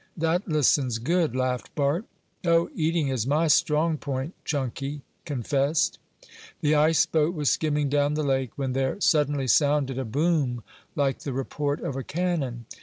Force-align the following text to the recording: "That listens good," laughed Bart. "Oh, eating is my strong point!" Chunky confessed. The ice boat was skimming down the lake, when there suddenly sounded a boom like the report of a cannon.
"That 0.17 0.47
listens 0.47 0.97
good," 0.97 1.35
laughed 1.35 1.75
Bart. 1.75 2.05
"Oh, 2.43 2.71
eating 2.73 3.09
is 3.09 3.27
my 3.27 3.47
strong 3.47 3.99
point!" 3.99 4.33
Chunky 4.43 5.03
confessed. 5.25 5.99
The 6.61 6.73
ice 6.73 7.05
boat 7.05 7.35
was 7.35 7.51
skimming 7.51 7.87
down 7.87 8.15
the 8.15 8.23
lake, 8.23 8.49
when 8.55 8.73
there 8.73 8.99
suddenly 8.99 9.45
sounded 9.45 9.99
a 9.99 10.03
boom 10.05 10.63
like 10.95 11.19
the 11.19 11.33
report 11.33 11.81
of 11.81 11.95
a 11.95 12.01
cannon. 12.03 12.65